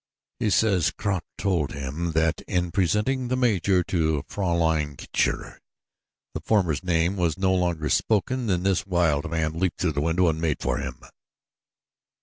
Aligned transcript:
He 0.39 0.49
says 0.49 0.89
Kraut 0.89 1.23
told 1.37 1.73
him 1.73 2.13
that 2.13 2.41
in 2.47 2.71
presenting 2.71 3.27
the 3.27 3.35
major 3.37 3.83
to 3.83 4.23
Fraulein 4.27 4.97
Kircher 4.97 5.59
the 6.33 6.39
former's 6.41 6.83
name 6.83 7.17
was 7.17 7.37
no 7.37 7.55
sooner 7.55 7.87
spoken 7.87 8.47
than 8.47 8.63
this 8.63 8.87
wild 8.87 9.29
man 9.29 9.53
leaped 9.59 9.79
through 9.79 9.93
the 9.93 10.01
window 10.01 10.27
and 10.27 10.41
made 10.41 10.59
for 10.59 10.79
him." 10.79 11.03